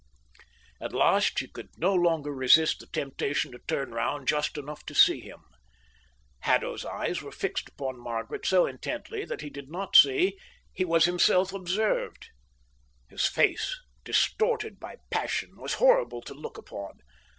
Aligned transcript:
At 0.81 0.93
last 0.93 1.37
she 1.37 1.47
could 1.47 1.69
no 1.77 1.93
longer 1.93 2.33
resist 2.33 2.79
the 2.79 2.87
temptation 2.87 3.51
to 3.51 3.59
turn 3.67 3.91
round 3.91 4.27
just 4.27 4.57
enough 4.57 4.83
to 4.87 4.95
see 4.95 5.19
him. 5.19 5.43
Haddo's 6.39 6.83
eyes 6.83 7.21
were 7.21 7.31
fixed 7.31 7.69
upon 7.69 7.99
Margaret 7.99 8.43
so 8.43 8.65
intently 8.65 9.25
that 9.25 9.41
he 9.41 9.51
did 9.51 9.69
not 9.69 9.95
see 9.95 10.39
he 10.73 10.85
was 10.85 11.05
himself 11.05 11.53
observed. 11.53 12.29
His 13.09 13.27
face, 13.27 13.79
distorted 14.03 14.79
by 14.79 14.95
passion, 15.11 15.55
was 15.57 15.75
horrible 15.75 16.23
to 16.23 16.33
look 16.33 16.57
upon. 16.57 17.01